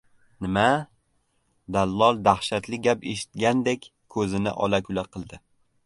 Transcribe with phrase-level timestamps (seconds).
[0.45, 0.61] —Nima?—
[1.77, 5.45] dallol dahshatli gap eshitgandek ko‘zini ola-kula qildi.